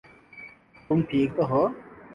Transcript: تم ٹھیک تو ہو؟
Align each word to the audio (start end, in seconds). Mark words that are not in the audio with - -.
تم 0.87 0.97
ٹھیک 1.09 1.29
تو 1.35 1.43
ہو؟ 1.49 1.61